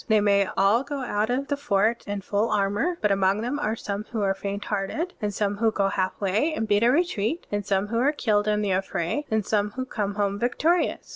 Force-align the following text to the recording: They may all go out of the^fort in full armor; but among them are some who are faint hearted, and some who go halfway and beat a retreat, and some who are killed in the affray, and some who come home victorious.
They 0.07 0.19
may 0.19 0.47
all 0.57 0.81
go 0.83 1.01
out 1.01 1.29
of 1.29 1.47
the^fort 1.47 2.07
in 2.07 2.21
full 2.21 2.49
armor; 2.49 2.97
but 3.01 3.11
among 3.11 3.41
them 3.41 3.59
are 3.59 3.75
some 3.75 4.03
who 4.05 4.23
are 4.23 4.33
faint 4.33 4.65
hearted, 4.65 5.13
and 5.21 5.31
some 5.31 5.57
who 5.57 5.69
go 5.69 5.89
halfway 5.89 6.55
and 6.55 6.67
beat 6.67 6.81
a 6.81 6.89
retreat, 6.89 7.45
and 7.51 7.63
some 7.63 7.85
who 7.89 7.99
are 7.99 8.11
killed 8.11 8.47
in 8.47 8.63
the 8.63 8.71
affray, 8.71 9.25
and 9.29 9.45
some 9.45 9.69
who 9.73 9.85
come 9.85 10.15
home 10.15 10.39
victorious. 10.39 11.09